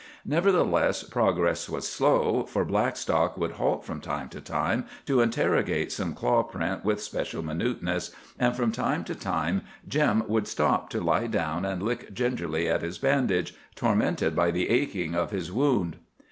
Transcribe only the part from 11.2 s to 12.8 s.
down and lick gingerly